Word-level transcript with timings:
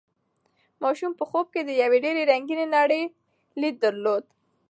ماشوم 0.81 1.11
په 1.19 1.23
خوب 1.29 1.45
کې 1.53 1.61
د 1.65 1.71
یوې 1.81 1.97
ډېرې 2.05 2.23
رنګینې 2.31 2.65
نړۍ 2.75 3.03
لید 3.61 3.75
درلود. 3.83 4.23